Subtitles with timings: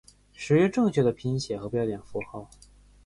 [0.33, 2.49] 使用正确的拼写和标点符号